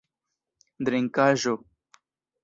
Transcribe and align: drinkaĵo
drinkaĵo 0.87 1.53